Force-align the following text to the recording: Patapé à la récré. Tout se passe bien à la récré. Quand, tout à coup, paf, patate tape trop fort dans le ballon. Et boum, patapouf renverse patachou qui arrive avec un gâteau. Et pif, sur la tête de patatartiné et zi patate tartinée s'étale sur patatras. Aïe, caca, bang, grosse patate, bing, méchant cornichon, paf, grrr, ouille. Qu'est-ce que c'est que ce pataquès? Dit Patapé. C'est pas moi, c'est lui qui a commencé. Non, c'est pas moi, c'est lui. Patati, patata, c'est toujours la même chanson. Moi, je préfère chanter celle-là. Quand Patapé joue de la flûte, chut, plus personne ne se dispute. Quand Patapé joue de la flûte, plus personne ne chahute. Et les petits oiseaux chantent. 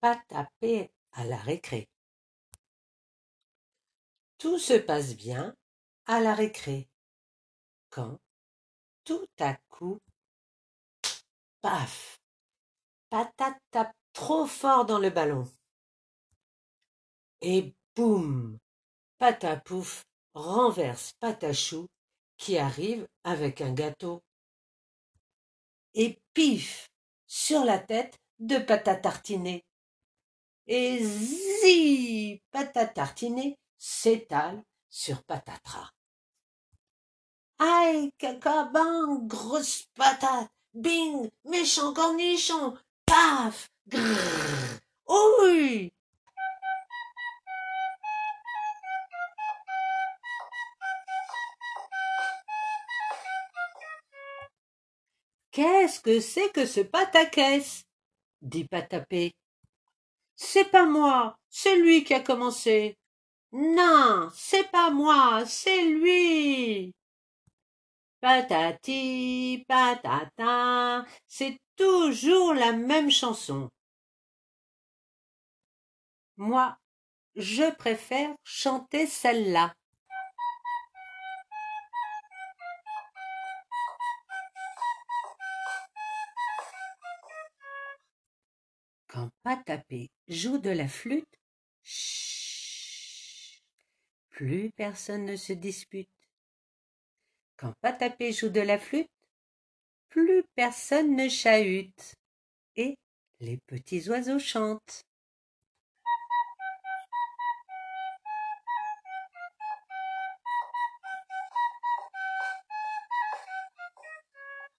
Patapé 0.00 0.92
à 1.12 1.24
la 1.24 1.38
récré. 1.38 1.88
Tout 4.38 4.58
se 4.58 4.74
passe 4.74 5.16
bien 5.16 5.56
à 6.06 6.20
la 6.20 6.34
récré. 6.34 6.88
Quand, 7.88 8.20
tout 9.04 9.26
à 9.38 9.54
coup, 9.68 9.98
paf, 11.60 12.20
patate 13.08 13.58
tape 13.70 13.96
trop 14.12 14.46
fort 14.46 14.84
dans 14.84 14.98
le 14.98 15.10
ballon. 15.10 15.44
Et 17.40 17.74
boum, 17.94 18.58
patapouf 19.18 20.04
renverse 20.34 21.12
patachou 21.20 21.88
qui 22.36 22.58
arrive 22.58 23.08
avec 23.24 23.60
un 23.62 23.72
gâteau. 23.72 24.22
Et 25.94 26.20
pif, 26.34 26.90
sur 27.26 27.64
la 27.64 27.78
tête 27.78 28.18
de 28.38 28.58
patatartiné 28.58 29.64
et 30.66 31.04
zi 31.04 32.42
patate 32.50 32.94
tartinée 32.94 33.58
s'étale 33.78 34.62
sur 34.88 35.22
patatras. 35.22 35.90
Aïe, 37.58 38.12
caca, 38.18 38.64
bang, 38.64 39.26
grosse 39.26 39.84
patate, 39.94 40.50
bing, 40.74 41.30
méchant 41.44 41.94
cornichon, 41.94 42.76
paf, 43.06 43.70
grrr, 43.88 44.80
ouille. 45.06 45.92
Qu'est-ce 55.56 56.00
que 56.00 56.20
c'est 56.20 56.50
que 56.52 56.66
ce 56.66 56.80
pataquès? 56.80 57.86
Dit 58.42 58.66
Patapé. 58.66 59.34
C'est 60.36 60.70
pas 60.70 60.86
moi, 60.86 61.38
c'est 61.48 61.76
lui 61.76 62.04
qui 62.04 62.14
a 62.14 62.20
commencé. 62.20 62.96
Non, 63.52 64.28
c'est 64.34 64.70
pas 64.70 64.90
moi, 64.90 65.44
c'est 65.46 65.84
lui. 65.84 66.94
Patati, 68.20 69.64
patata, 69.66 71.06
c'est 71.26 71.58
toujours 71.76 72.54
la 72.54 72.72
même 72.72 73.10
chanson. 73.10 73.70
Moi, 76.36 76.76
je 77.34 77.70
préfère 77.74 78.34
chanter 78.44 79.06
celle-là. 79.06 79.74
Quand 89.16 89.30
Patapé 89.42 90.10
joue 90.28 90.58
de 90.58 90.68
la 90.68 90.88
flûte, 90.88 91.40
chut, 91.82 93.62
plus 94.28 94.70
personne 94.76 95.24
ne 95.24 95.36
se 95.36 95.54
dispute. 95.54 96.10
Quand 97.56 97.72
Patapé 97.80 98.34
joue 98.34 98.50
de 98.50 98.60
la 98.60 98.78
flûte, 98.78 99.08
plus 100.10 100.44
personne 100.54 101.16
ne 101.16 101.30
chahute. 101.30 102.14
Et 102.76 102.98
les 103.40 103.56
petits 103.56 104.06
oiseaux 104.10 104.38
chantent. 104.38 105.06